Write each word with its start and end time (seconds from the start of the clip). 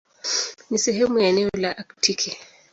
Ni 0.69 0.77
sehemu 0.79 1.19
ya 1.19 1.27
eneo 1.29 1.49
la 1.57 1.77
Aktiki. 1.77 2.37